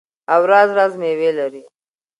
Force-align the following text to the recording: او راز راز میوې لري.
او 0.33 0.41
راز 0.51 0.69
راز 0.77 0.93
میوې 1.01 1.29
لري. 1.39 1.63